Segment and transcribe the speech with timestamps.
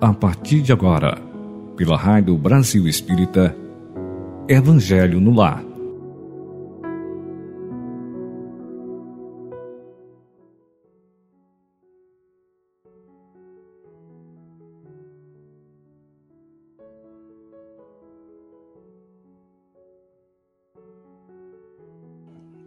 [0.00, 1.18] a partir de agora,
[1.76, 3.56] pela Rádio Brasil Espírita,
[4.46, 5.64] Evangelho no Lar.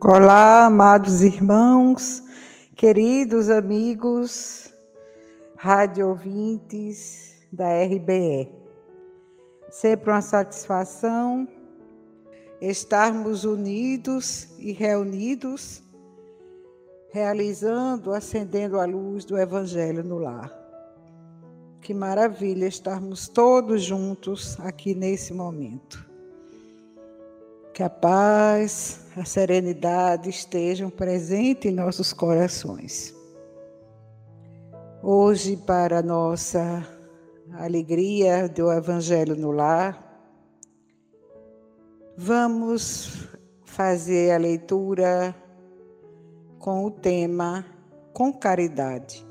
[0.01, 2.23] Olá, amados irmãos,
[2.75, 4.68] queridos amigos
[5.61, 8.49] rádio ouvintes da RBE.
[9.69, 11.45] Sempre uma satisfação
[12.61, 15.83] estarmos unidos e reunidos,
[17.11, 20.49] realizando, acendendo a luz do Evangelho no lar.
[21.81, 26.09] Que maravilha estarmos todos juntos aqui nesse momento.
[27.73, 33.18] Que a paz, a serenidade estejam presentes em nossos corações.
[35.01, 36.85] Hoje, para nossa
[37.53, 39.97] alegria do Evangelho no Lar,
[42.17, 43.29] vamos
[43.63, 45.33] fazer a leitura
[46.57, 47.65] com o tema
[48.11, 49.25] Com Caridade.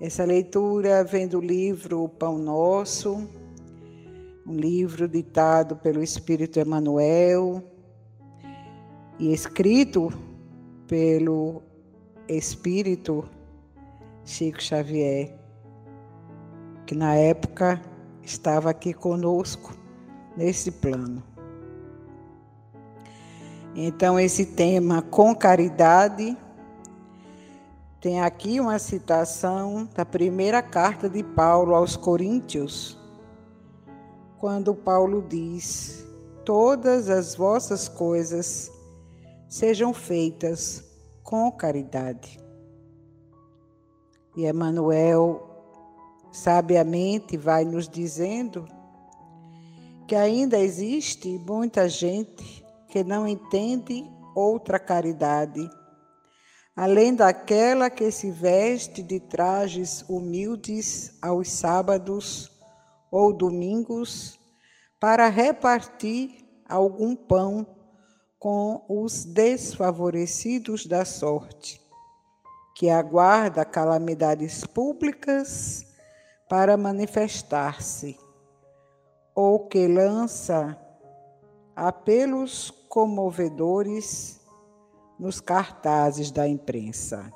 [0.00, 3.28] Essa leitura vem do livro O Pão Nosso,
[4.46, 7.60] um livro ditado pelo Espírito Emmanuel
[9.18, 10.12] e escrito
[10.86, 11.60] pelo
[12.28, 13.28] Espírito
[14.28, 15.34] Chico Xavier,
[16.86, 17.80] que na época
[18.22, 19.74] estava aqui conosco
[20.36, 21.22] nesse plano.
[23.74, 26.36] Então, esse tema com caridade
[28.02, 32.98] tem aqui uma citação da primeira carta de Paulo aos Coríntios,
[34.36, 36.06] quando Paulo diz:
[36.44, 38.70] Todas as vossas coisas
[39.48, 40.84] sejam feitas
[41.22, 42.46] com caridade.
[44.38, 45.50] E Emmanuel
[46.30, 48.68] sabiamente vai nos dizendo
[50.06, 55.68] que ainda existe muita gente que não entende outra caridade,
[56.76, 62.48] além daquela que se veste de trajes humildes aos sábados
[63.10, 64.38] ou domingos
[65.00, 67.66] para repartir algum pão
[68.38, 71.87] com os desfavorecidos da sorte
[72.78, 75.84] que aguarda calamidades públicas
[76.48, 78.16] para manifestar-se,
[79.34, 80.78] ou que lança
[81.74, 84.40] apelos comovedores
[85.18, 87.32] nos cartazes da imprensa.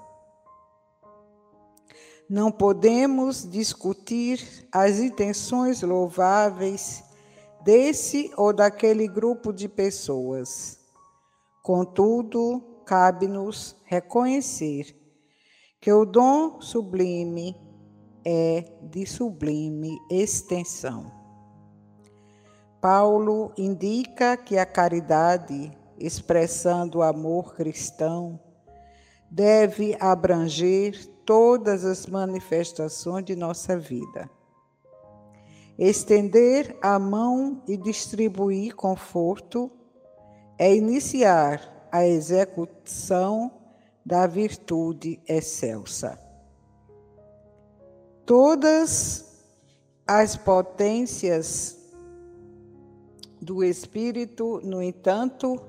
[2.30, 7.02] Não podemos discutir as intenções louváveis
[7.64, 10.78] desse ou daquele grupo de pessoas.
[11.64, 15.01] Contudo, cabe-nos reconhecer
[15.82, 17.60] que o dom sublime
[18.24, 21.10] é de sublime extensão.
[22.80, 28.38] Paulo indica que a caridade, expressando o amor cristão,
[29.28, 34.30] deve abranger todas as manifestações de nossa vida.
[35.76, 39.68] Estender a mão e distribuir conforto
[40.56, 43.61] é iniciar a execução
[44.04, 46.18] da virtude excelsa.
[48.26, 49.44] Todas
[50.06, 51.78] as potências
[53.40, 55.60] do Espírito, no entanto,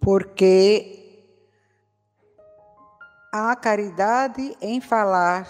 [0.00, 1.24] porque
[3.32, 5.46] há caridade em falar,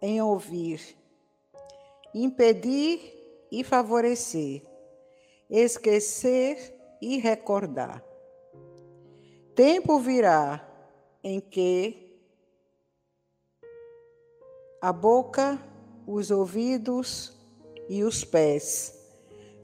[0.00, 0.96] em ouvir,
[2.14, 3.12] impedir
[3.52, 4.62] e favorecer,
[5.50, 8.02] esquecer e recordar.
[9.54, 10.66] Tempo virá
[11.22, 12.18] em que
[14.80, 15.58] a boca,
[16.06, 17.32] os ouvidos
[17.88, 18.93] e os pés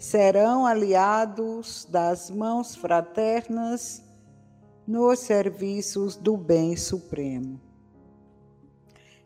[0.01, 4.03] serão aliados das mãos fraternas
[4.87, 7.61] nos serviços do bem supremo.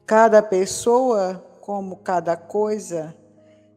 [0.05, 3.17] Cada pessoa, como cada coisa,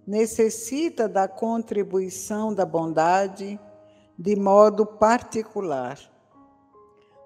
[0.08, 3.60] necessita da contribuição da bondade
[4.18, 6.00] de modo particular.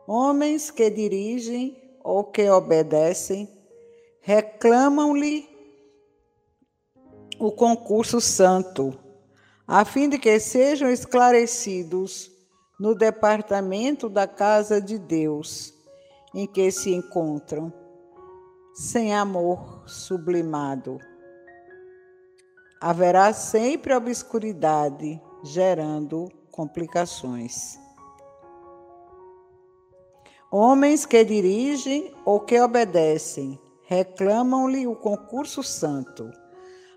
[0.05, 3.47] Homens que dirigem ou que obedecem,
[4.19, 5.47] reclamam-lhe
[7.39, 8.93] o concurso santo,
[9.73, 12.29] a fim de que sejam esclarecidos
[12.77, 15.73] no departamento da casa de Deus
[16.35, 17.71] em que se encontram,
[18.73, 20.99] sem amor sublimado.
[22.81, 27.79] Haverá sempre obscuridade, gerando complicações.
[30.51, 36.29] Homens que dirigem ou que obedecem reclamam-lhe o concurso santo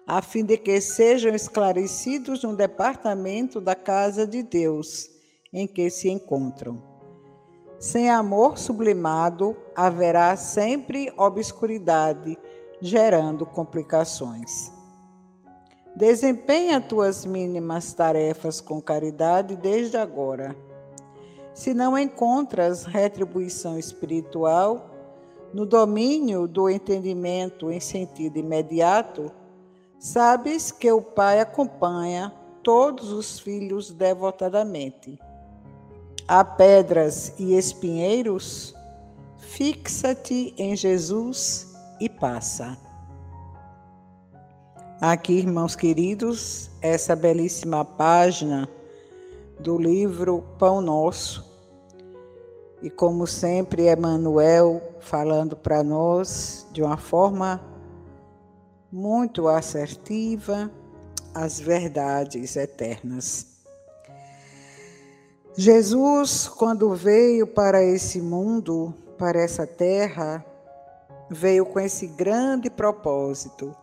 [0.07, 5.11] a fim de que sejam esclarecidos no departamento da casa de Deus
[5.53, 6.83] em que se encontram.
[7.79, 12.39] Sem amor sublimado, haverá sempre obscuridade,
[12.81, 14.73] gerando complicações.
[15.97, 20.57] Desempenha tuas mínimas tarefas com caridade desde agora.
[21.55, 24.91] Se não encontras retribuição espiritual,
[25.53, 29.31] no domínio do entendimento em sentido imediato,
[29.99, 32.33] Sabes que o Pai acompanha
[32.63, 35.19] todos os filhos devotadamente.
[36.27, 38.75] Há pedras e espinheiros,
[39.39, 42.79] fixa-te em Jesus e passa.
[45.01, 48.69] Aqui, irmãos queridos, essa belíssima página
[49.61, 51.45] do livro Pão Nosso.
[52.83, 57.61] E como sempre, Emmanuel falando para nós de uma forma
[58.95, 60.71] muito assertiva
[61.35, 63.45] às verdades eternas.
[65.57, 70.47] Jesus, quando veio para esse mundo, para essa terra,
[71.29, 73.75] veio com esse grande propósito,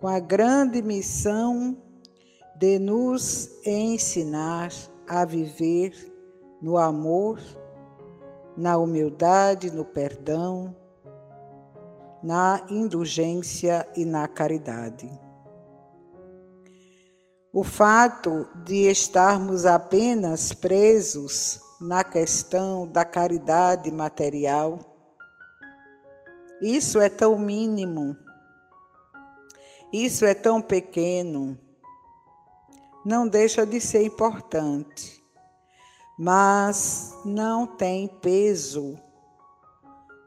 [0.00, 1.76] com a grande missão
[2.56, 4.72] de nos ensinar
[5.06, 5.92] a viver
[6.62, 7.38] no amor,
[8.56, 10.74] na humildade, no perdão,
[12.22, 15.10] na indulgência e na caridade.
[17.52, 24.78] O fato de estarmos apenas presos na questão da caridade material,
[26.60, 28.16] isso é tão mínimo,
[29.92, 31.58] isso é tão pequeno,
[33.04, 35.20] não deixa de ser importante,
[36.18, 38.96] mas não tem peso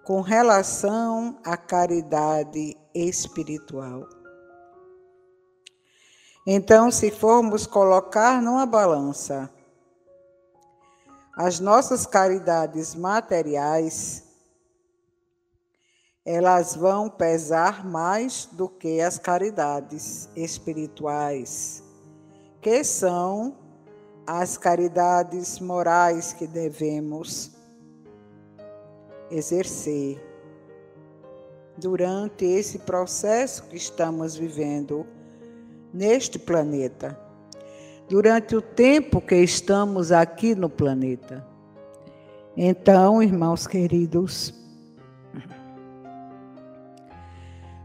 [0.03, 4.07] com relação à caridade espiritual.
[6.45, 9.49] Então, se formos colocar numa balança
[11.35, 14.23] as nossas caridades materiais,
[16.25, 21.81] elas vão pesar mais do que as caridades espirituais,
[22.61, 23.57] que são
[24.27, 27.51] as caridades morais que devemos
[29.33, 30.21] exercer
[31.77, 35.05] durante esse processo que estamos vivendo
[35.91, 37.19] neste planeta,
[38.07, 41.45] durante o tempo que estamos aqui no planeta.
[42.55, 44.53] Então, irmãos queridos,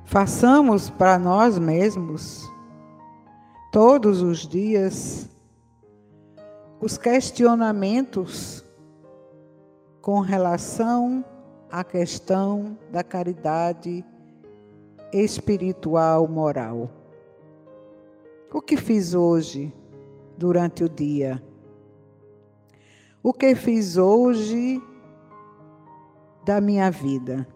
[0.04, 2.46] façamos para nós mesmos,
[3.72, 5.28] todos os dias,
[6.80, 8.64] os questionamentos
[10.02, 11.37] com relação a
[11.84, 14.04] questão da caridade
[15.12, 16.90] espiritual moral.
[18.52, 19.72] O que fiz hoje
[20.36, 21.42] durante o dia?
[23.22, 24.82] O que fiz hoje
[26.44, 27.46] da minha vida?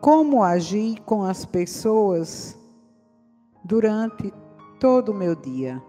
[0.00, 2.58] Como agi com as pessoas
[3.64, 4.32] durante
[4.78, 5.82] todo o meu dia?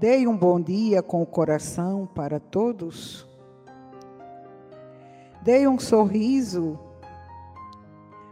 [0.00, 3.28] Dei um bom dia com o coração para todos.
[5.42, 6.78] Dei um sorriso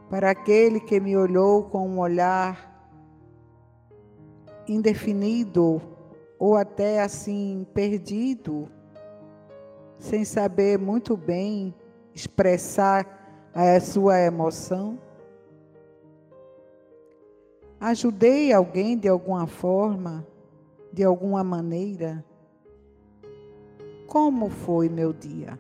[0.09, 2.91] para aquele que me olhou com um olhar
[4.67, 5.83] indefinido
[6.39, 8.71] ou até assim perdido,
[9.99, 11.75] sem saber muito bem
[12.15, 14.99] expressar a sua emoção.
[17.79, 20.27] Ajudei alguém de alguma forma
[20.93, 22.25] de alguma maneira?
[24.07, 25.59] Como foi meu dia?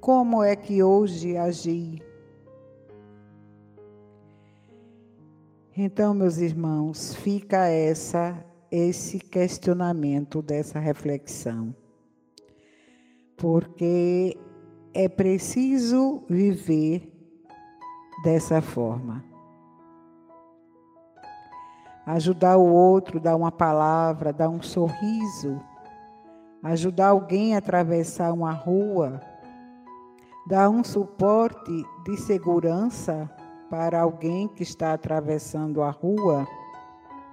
[0.00, 2.02] Como é que hoje agi?
[5.76, 11.74] Então, meus irmãos, fica essa esse questionamento dessa reflexão.
[13.36, 14.36] Porque
[14.92, 17.08] é preciso viver
[18.24, 19.33] dessa forma
[22.06, 25.60] ajudar o outro, dar uma palavra, dar um sorriso,
[26.62, 29.20] ajudar alguém a atravessar uma rua,
[30.46, 33.30] dar um suporte de segurança
[33.70, 36.46] para alguém que está atravessando a rua,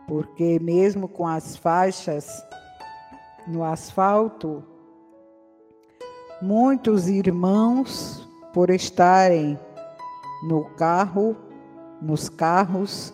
[0.08, 2.46] porque mesmo com as faixas
[3.48, 4.64] no asfalto,
[6.42, 9.60] muitos irmãos, por estarem
[10.48, 11.36] no carro,
[12.02, 13.14] nos carros,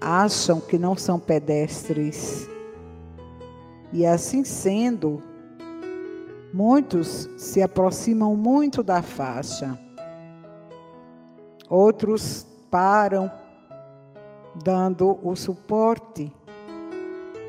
[0.00, 2.48] acham que não são pedestres.
[3.92, 5.22] E assim sendo,
[6.52, 9.78] muitos se aproximam muito da faixa.
[11.68, 13.30] Outros param,
[14.62, 16.32] dando o suporte.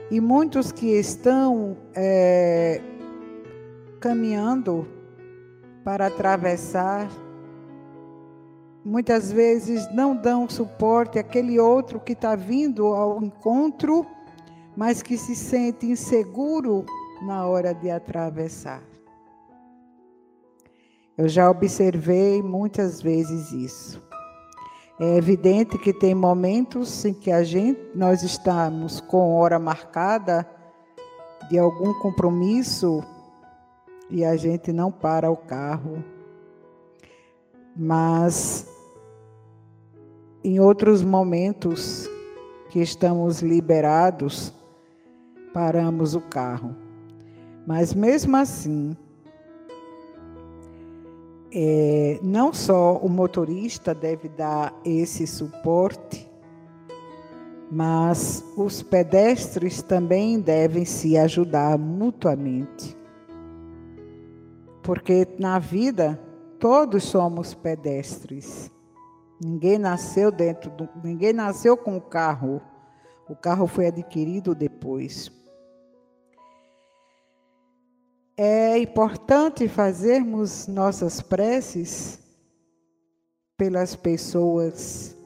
[0.10, 2.82] E muitos que estão é,
[4.00, 4.88] caminhando
[5.84, 7.10] para atravessar
[8.88, 14.08] muitas vezes não dão suporte àquele outro que está vindo ao encontro,
[14.78, 16.86] mas que se sente inseguro
[17.22, 18.82] na hora de atravessar.
[21.18, 24.02] Eu já observei muitas vezes isso.
[24.98, 30.48] É evidente que tem momentos em que a gente, nós estamos com hora marcada
[31.50, 33.04] de algum compromisso
[34.10, 36.02] e a gente não para o carro.
[37.76, 38.77] Mas
[40.48, 42.10] em outros momentos
[42.70, 44.54] que estamos liberados,
[45.54, 46.74] paramos o carro.
[47.66, 48.96] Mas mesmo assim,
[51.52, 56.26] é, não só o motorista deve dar esse suporte,
[57.70, 62.98] mas os pedestres também devem se ajudar mutuamente.
[64.82, 66.18] Porque na vida
[66.58, 68.72] todos somos pedestres.
[69.40, 72.62] Ninguém nasceu dentro do, ninguém nasceu com o carro.
[73.30, 75.32] O carro foi adquirido depois.
[78.36, 82.20] É importante fazermos nossas preces
[83.58, 85.18] pelas pessoas,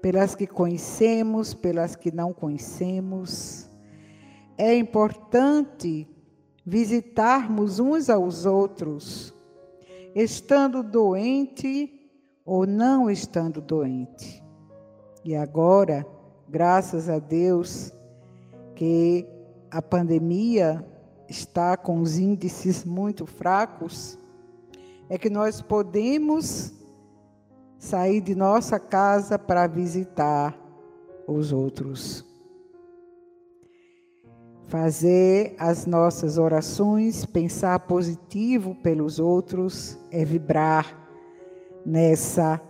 [0.00, 3.68] pelas que conhecemos, pelas que não conhecemos.
[4.56, 6.08] É importante
[6.64, 9.34] visitarmos uns aos outros,
[10.14, 12.03] estando doente
[12.44, 14.42] ou não estando doente.
[15.24, 16.06] E agora,
[16.48, 17.92] graças a Deus,
[18.74, 19.26] que
[19.70, 20.84] a pandemia
[21.28, 24.18] está com os índices muito fracos,
[25.08, 26.72] é que nós podemos
[27.78, 30.58] sair de nossa casa para visitar
[31.26, 32.24] os outros.
[34.68, 41.03] Fazer as nossas orações, pensar positivo pelos outros, é vibrar
[41.84, 42.60] nessa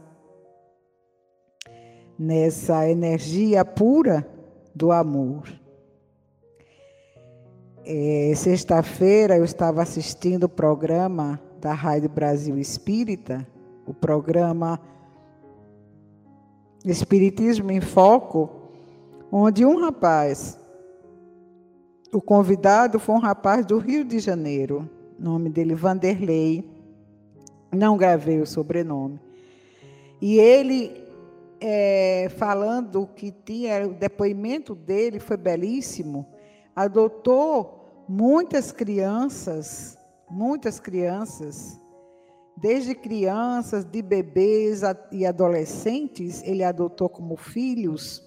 [2.19, 4.27] nessa energia pura
[4.75, 5.49] do amor.
[7.85, 13.47] É, Sexta-feira eu estava assistindo o programa da Rádio Brasil Espírita,
[13.87, 14.81] o programa
[16.85, 18.51] Espiritismo em Foco,
[19.31, 20.59] onde um rapaz,
[22.13, 26.74] o convidado foi um rapaz do Rio de Janeiro, nome dele Vanderlei,
[27.75, 29.21] não gravei o sobrenome.
[30.21, 31.05] E ele,
[31.61, 36.27] é, falando que tinha, o depoimento dele foi belíssimo,
[36.75, 39.99] adotou muitas crianças,
[40.31, 41.81] muitas crianças,
[42.57, 48.23] desde crianças, de bebês e adolescentes, ele adotou como filhos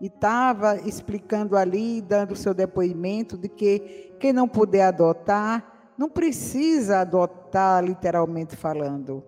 [0.00, 5.69] e estava explicando ali, dando seu depoimento de que quem não puder adotar,
[6.00, 9.22] não precisa adotar literalmente falando,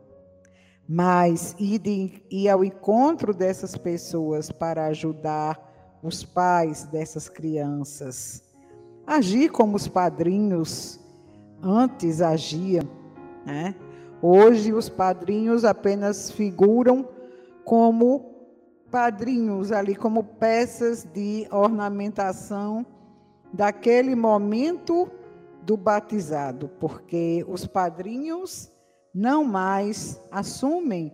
[0.89, 8.43] mas ir, ir ao encontro dessas pessoas para ajudar os pais dessas crianças.
[9.07, 10.99] Agir como os padrinhos
[11.63, 12.89] antes agiam.
[13.45, 13.75] Né?
[14.23, 17.07] Hoje os padrinhos apenas figuram
[17.67, 18.49] como
[18.91, 22.87] padrinhos ali, como peças de ornamentação
[23.53, 25.07] daquele momento
[25.63, 28.71] do batizado, porque os padrinhos
[29.15, 31.13] não mais assumem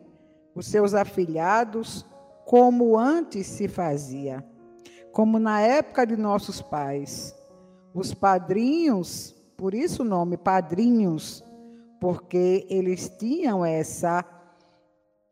[0.54, 2.04] os seus afilhados
[2.44, 4.44] como antes se fazia,
[5.12, 7.34] como na época de nossos pais.
[7.92, 11.44] Os padrinhos, por isso o nome padrinhos,
[12.00, 14.24] porque eles tinham essa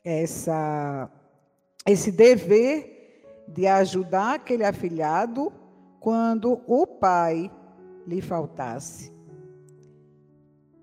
[0.04, 1.11] essa
[1.87, 5.52] esse dever de ajudar aquele afilhado
[6.00, 7.50] quando o pai
[8.06, 9.12] lhe faltasse.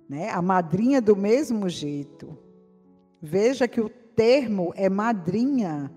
[0.07, 0.29] Né?
[0.29, 2.37] A madrinha do mesmo jeito.
[3.21, 5.91] Veja que o termo é madrinha,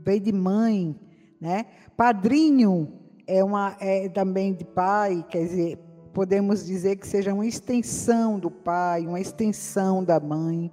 [0.00, 0.98] vem de mãe,
[1.40, 1.66] né?
[1.96, 2.92] Padrinho
[3.26, 5.78] é uma é também de pai, quer dizer,
[6.12, 10.72] podemos dizer que seja uma extensão do pai, uma extensão da mãe,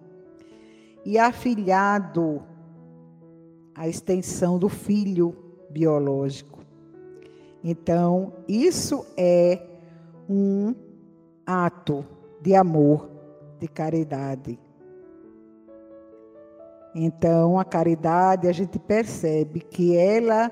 [1.06, 2.44] e afilhado,
[3.76, 5.36] a extensão do filho
[5.70, 6.57] biológico.
[7.70, 9.62] Então, isso é
[10.30, 10.74] um
[11.46, 12.06] ato
[12.42, 13.10] de amor,
[13.60, 14.58] de caridade.
[16.96, 20.50] Então, a caridade, a gente percebe que ela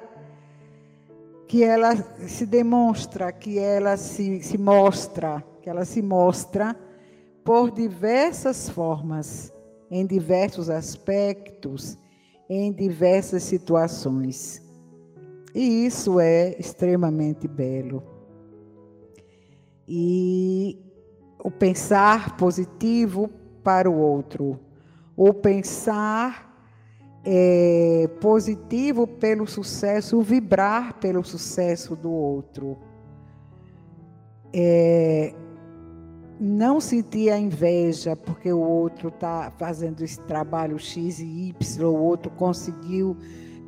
[1.48, 1.96] que ela
[2.28, 6.76] se demonstra, que ela se, se mostra, que ela se mostra
[7.46, 9.54] por diversas formas,
[9.90, 11.98] em diversos aspectos,
[12.50, 14.65] em diversas situações.
[15.56, 18.04] E isso é extremamente belo.
[19.88, 20.78] E
[21.42, 23.30] o pensar positivo
[23.64, 24.60] para o outro,
[25.16, 26.54] o pensar
[27.24, 32.78] é, positivo pelo sucesso, vibrar pelo sucesso do outro.
[34.52, 35.34] É,
[36.38, 41.96] não sentir a inveja porque o outro está fazendo esse trabalho X e Y, o
[41.96, 43.16] outro conseguiu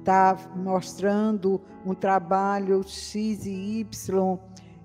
[0.08, 4.40] estar tá mostrando um trabalho X e Y.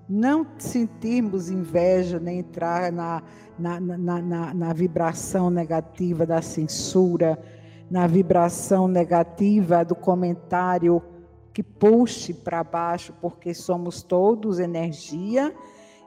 [0.07, 3.23] Não sentirmos inveja nem entrar na,
[3.57, 7.41] na, na, na, na vibração negativa da censura,
[7.89, 11.01] na vibração negativa do comentário
[11.53, 15.55] que puxe para baixo, porque somos todos energia.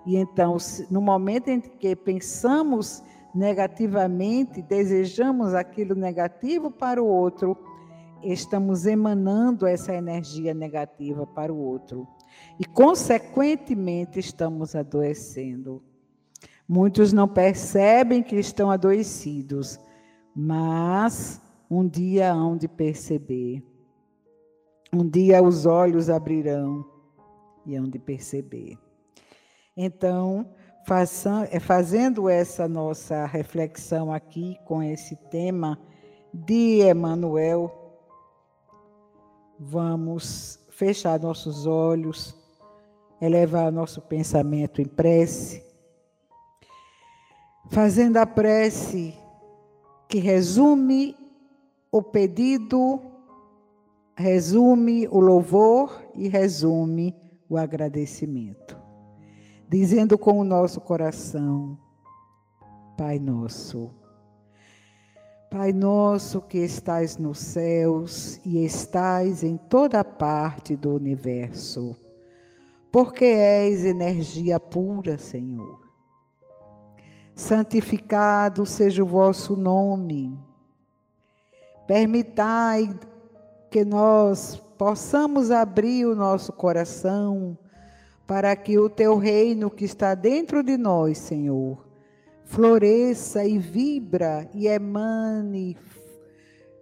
[0.04, 0.58] E então,
[0.90, 3.02] no momento em que pensamos
[3.34, 7.56] negativamente, desejamos aquilo negativo para o outro,
[8.32, 12.06] estamos emanando essa energia negativa para o outro.
[12.58, 15.82] E, consequentemente, estamos adoecendo.
[16.68, 19.78] Muitos não percebem que estão adoecidos,
[20.34, 21.40] mas
[21.70, 23.62] um dia hão de perceber.
[24.92, 26.84] Um dia os olhos abrirão
[27.64, 28.78] e hão de perceber.
[29.76, 30.48] Então,
[31.50, 35.76] é, fazendo essa nossa reflexão aqui com esse tema
[36.32, 37.85] de Emmanuel,
[39.58, 42.34] vamos fechar nossos olhos,
[43.20, 45.64] elevar nosso pensamento em prece,
[47.70, 49.14] fazendo a prece
[50.08, 51.16] que resume
[51.90, 53.00] o pedido
[54.16, 57.14] resume o louvor e resume
[57.48, 58.76] o agradecimento,
[59.68, 61.78] dizendo com o nosso coração:
[62.96, 63.90] Pai nosso,
[65.50, 71.96] Pai nosso que estais nos céus e estais em toda parte do universo,
[72.90, 75.80] porque és energia pura, Senhor.
[77.34, 80.36] Santificado seja o vosso nome
[81.86, 82.92] Permitai
[83.70, 87.56] que nós possamos abrir o nosso coração
[88.26, 91.85] para que o teu reino que está dentro de nós, Senhor,
[92.46, 95.76] floresça e vibra e emane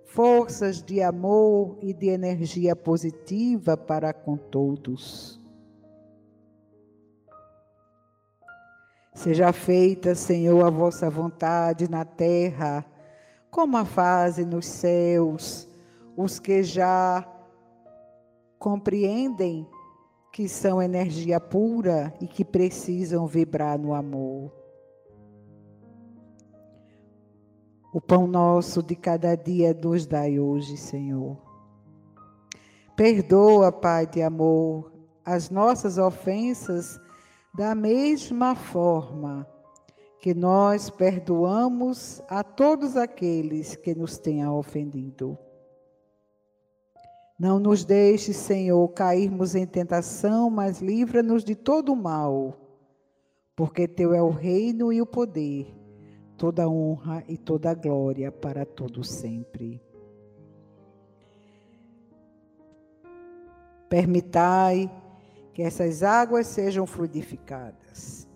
[0.04, 5.40] forças de amor e de energia positiva para com todos.
[9.14, 12.84] Seja feita, Senhor, a vossa vontade na terra
[13.50, 15.68] como a fazem nos céus
[16.16, 17.26] os que já
[18.58, 19.66] compreendem
[20.32, 24.63] que são energia pura e que precisam vibrar no amor.
[27.94, 31.38] O pão nosso de cada dia nos dai hoje, Senhor.
[32.96, 34.92] Perdoa, Pai de amor,
[35.24, 37.00] as nossas ofensas
[37.56, 39.48] da mesma forma
[40.18, 45.38] que nós perdoamos a todos aqueles que nos tenham ofendido.
[47.38, 52.58] Não nos deixe, Senhor, cairmos em tentação, mas livra-nos de todo o mal,
[53.54, 55.83] porque Teu é o reino e o poder,
[56.44, 59.80] toda honra e toda glória para todo sempre.
[63.88, 64.90] Permitai
[65.54, 68.28] que essas águas sejam fluidificadas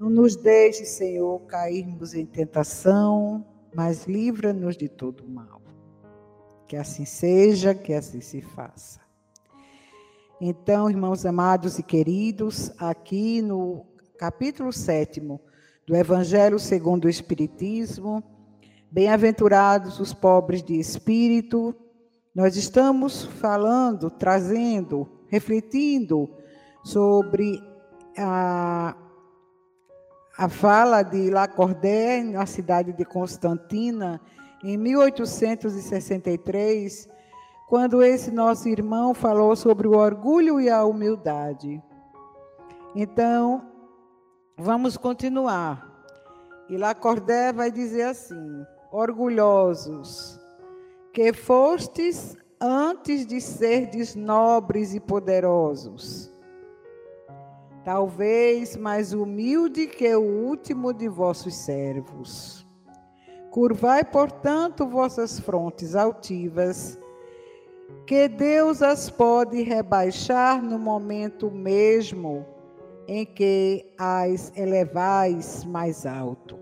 [0.00, 5.60] não nos deixe, Senhor, cairmos em tentação, mas livra-nos de todo mal.
[6.66, 9.00] Que assim seja, que assim se faça.
[10.40, 13.86] Então, irmãos amados e queridos, aqui no
[14.18, 15.20] capítulo 7
[15.92, 18.24] do Evangelho segundo o Espiritismo,
[18.90, 21.76] bem-aventurados os pobres de espírito,
[22.34, 26.30] nós estamos falando, trazendo, refletindo
[26.82, 27.62] sobre
[28.16, 28.96] a
[30.38, 34.18] a fala de Lacordaire, na cidade de Constantina,
[34.64, 37.06] em 1863,
[37.68, 41.82] quando esse nosso irmão falou sobre o orgulho e a humildade.
[42.96, 43.71] Então,
[44.62, 45.90] vamos continuar.
[46.68, 50.40] E Lacordé vai dizer assim: orgulhosos,
[51.12, 56.32] que fostes antes de serdes nobres e poderosos,
[57.84, 62.64] talvez mais humilde que o último de vossos servos.
[63.50, 66.98] Curvai, portanto, vossas frontes altivas,
[68.06, 72.46] que Deus as pode rebaixar no momento mesmo
[73.06, 76.58] em que as elevais mais alto.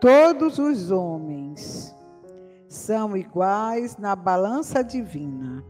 [0.00, 1.94] Todos os homens
[2.68, 5.64] são iguais na balança divina.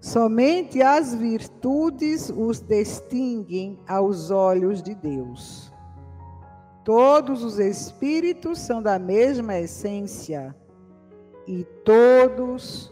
[0.00, 5.72] Somente as virtudes os distinguem aos olhos de Deus.
[6.84, 10.56] Todos os espíritos são da mesma essência
[11.46, 12.90] e todos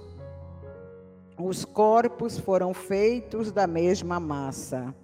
[1.38, 4.94] os corpos foram feitos da mesma massa.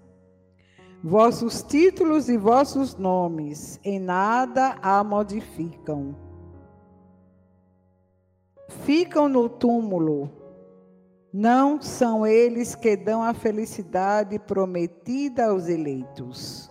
[1.05, 6.15] Vossos títulos e vossos nomes em nada a modificam.
[8.85, 10.31] Ficam no túmulo.
[11.33, 16.71] Não são eles que dão a felicidade prometida aos eleitos.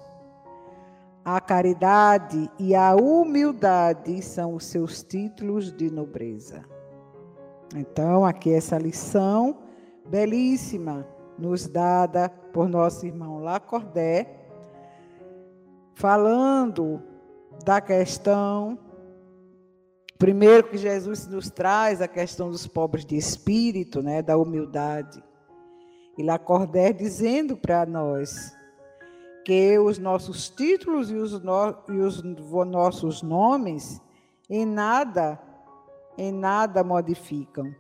[1.26, 6.63] A caridade e a humildade são os seus títulos de nobreza.
[7.76, 9.58] Então, aqui essa lição
[10.08, 11.06] belíssima
[11.38, 14.28] nos dada por nosso irmão Lacordé,
[15.96, 17.02] falando
[17.63, 18.78] da questão,
[20.17, 25.24] primeiro que Jesus nos traz a questão dos pobres de espírito, né, da humildade.
[26.17, 28.56] E Lacordé dizendo para nós
[29.46, 32.22] que os nossos títulos e os, no, e os
[32.67, 34.02] nossos nomes
[34.50, 35.39] em nada,
[36.17, 37.74] em nada modificam.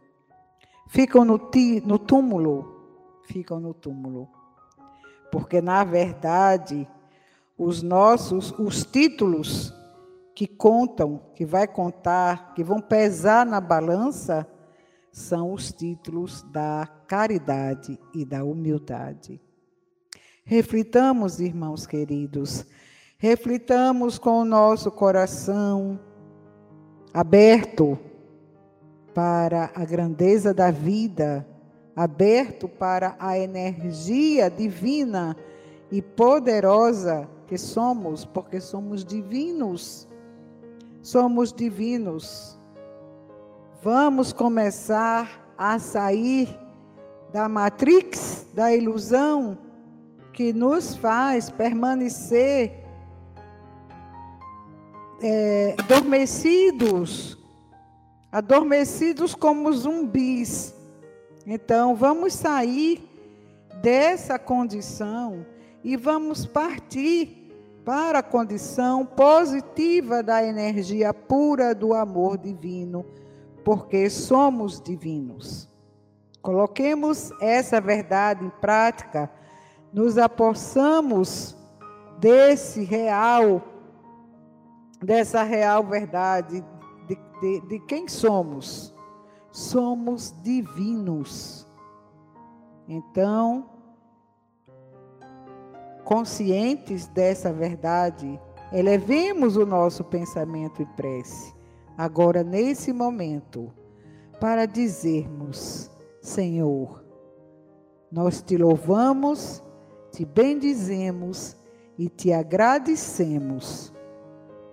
[0.87, 1.39] Ficam no,
[1.85, 2.80] no túmulo
[3.23, 4.29] ficam no túmulo.
[5.31, 6.87] Porque, na verdade,
[7.57, 9.73] os nossos, os títulos
[10.35, 14.47] que contam, que vai contar, que vão pesar na balança,
[15.11, 19.41] são os títulos da caridade e da humildade.
[20.43, 22.65] Reflitamos, irmãos queridos,
[23.17, 25.99] reflitamos com o nosso coração
[27.13, 27.99] aberto
[29.13, 31.45] para a grandeza da vida
[31.95, 35.35] aberto para a energia divina
[35.91, 40.07] e poderosa que somos, porque somos divinos.
[41.01, 42.57] Somos divinos.
[43.83, 46.47] Vamos começar a sair
[47.33, 49.57] da matrix, da ilusão
[50.33, 52.85] que nos faz permanecer
[55.21, 57.37] é, adormecidos,
[58.31, 60.73] adormecidos como zumbis
[61.45, 63.07] então, vamos sair
[63.81, 65.45] dessa condição
[65.83, 67.49] e vamos partir
[67.83, 73.05] para a condição positiva da energia pura do amor divino,
[73.65, 75.67] porque somos divinos.
[76.41, 79.31] Coloquemos essa verdade em prática,
[79.91, 81.57] nos apossamos
[82.19, 83.61] desse real,
[85.03, 86.63] dessa real verdade
[87.07, 88.93] de, de, de quem somos
[89.51, 91.67] somos divinos.
[92.87, 93.69] Então,
[96.03, 98.39] conscientes dessa verdade,
[98.71, 101.53] elevemos o nosso pensamento e prece,
[101.97, 103.71] agora nesse momento,
[104.39, 107.03] para dizermos: Senhor,
[108.11, 109.63] nós te louvamos,
[110.11, 111.55] te bendizemos
[111.97, 113.93] e te agradecemos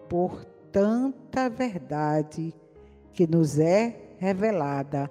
[0.09, 2.55] por tanta verdade
[3.13, 5.11] que nos é revelada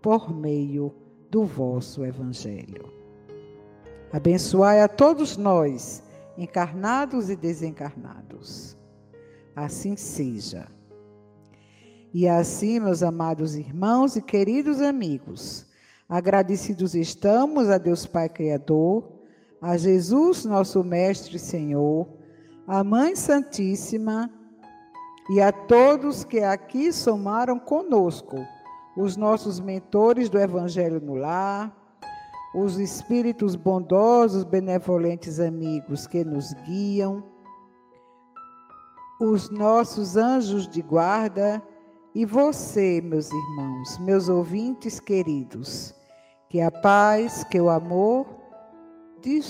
[0.00, 0.94] por meio
[1.30, 2.92] do vosso Evangelho.
[4.12, 6.02] Abençoai a todos nós,
[6.38, 8.76] encarnados e desencarnados.
[9.56, 10.68] Assim seja.
[12.12, 15.66] E assim, meus amados irmãos e queridos amigos,
[16.08, 19.12] agradecidos estamos a Deus Pai Criador,
[19.60, 22.06] a Jesus, nosso Mestre e Senhor,
[22.68, 24.30] a Mãe Santíssima,
[25.30, 28.36] e a todos que aqui somaram conosco,
[28.96, 31.74] os nossos mentores do Evangelho no Lar,
[32.54, 37.24] os espíritos bondosos, benevolentes amigos que nos guiam,
[39.20, 41.62] os nossos anjos de guarda
[42.14, 45.94] e você, meus irmãos, meus ouvintes queridos,
[46.48, 48.26] que a paz, que o amor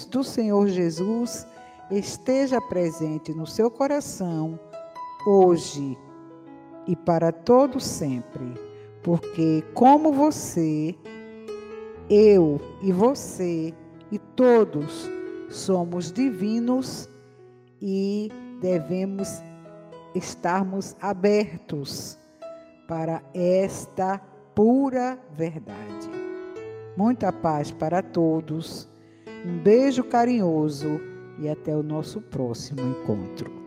[0.09, 1.47] do Senhor Jesus
[1.91, 4.59] esteja presente no seu coração
[5.27, 5.97] hoje
[6.87, 8.55] e para todo sempre,
[9.03, 10.95] porque como você,
[12.09, 13.73] eu e você
[14.11, 15.09] e todos
[15.49, 17.09] somos divinos
[17.81, 19.43] e devemos
[20.15, 22.19] estarmos abertos
[22.87, 24.19] para esta
[24.55, 26.11] pura verdade.
[26.97, 28.89] Muita paz para todos,
[29.45, 31.01] um beijo carinhoso
[31.41, 33.64] e até o nosso próximo encontro.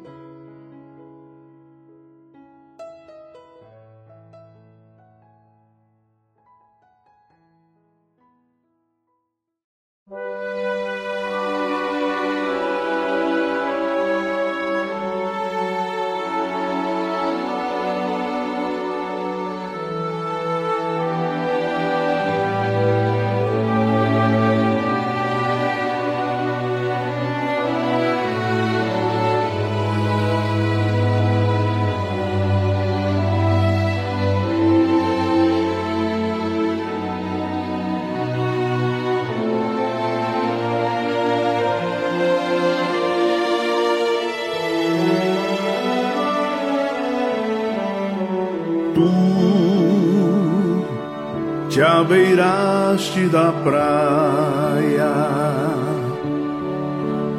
[51.77, 55.13] Te abeiraste da praia,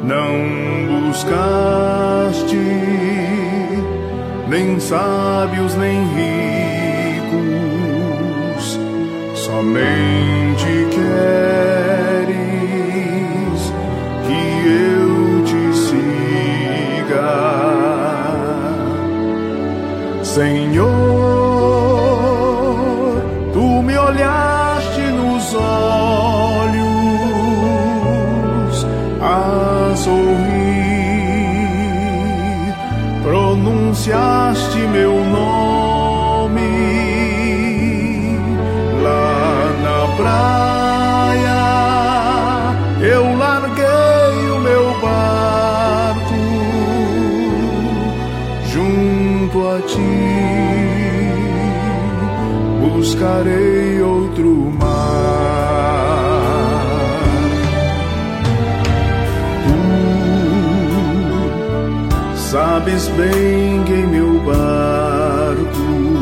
[0.01, 2.55] não buscaste
[4.47, 6.05] nem sábios nem
[7.35, 7.59] ricos,
[9.35, 11.58] somente queres
[62.49, 66.18] sabes bem que em meu barco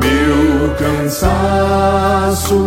[0.03, 2.63] meu cansaço,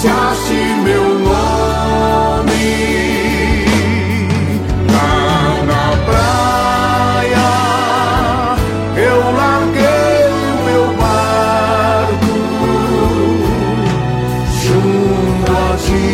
[0.00, 2.66] pronunciaste meu nome.
[4.92, 7.48] Lá na praia
[8.96, 12.34] eu larguei o meu barco
[14.62, 16.08] junto a ti.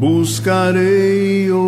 [0.00, 1.67] Buscarei o